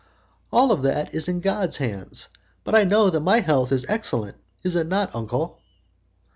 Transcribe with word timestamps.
"All 0.51 0.75
that 0.77 1.13
is 1.13 1.27
in 1.27 1.41
God's 1.41 1.77
hands, 1.77 2.29
but 2.63 2.73
I 2.73 2.83
know 2.85 3.11
that 3.11 3.19
my 3.19 3.39
health 3.41 3.71
is 3.71 3.85
excellent. 3.87 4.35
Is 4.63 4.75
it 4.75 4.87
not, 4.87 5.13
uncle?" 5.13 5.59